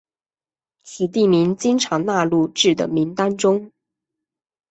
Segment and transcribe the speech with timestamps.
[0.83, 3.71] 此地名经常纳入至的名单中。